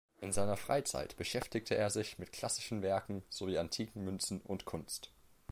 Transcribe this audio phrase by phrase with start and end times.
[0.19, 5.11] In seiner Freizeit beschäftigte er sich mit klassischen Werken sowie antiken Münzen und Kunst.